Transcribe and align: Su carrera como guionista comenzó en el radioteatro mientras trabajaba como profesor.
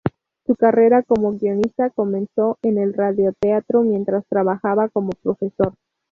Su 0.47 0.55
carrera 0.55 1.03
como 1.03 1.33
guionista 1.37 1.91
comenzó 1.91 2.57
en 2.63 2.79
el 2.79 2.95
radioteatro 2.95 3.83
mientras 3.83 4.25
trabajaba 4.25 4.89
como 4.89 5.11
profesor. 5.11 5.75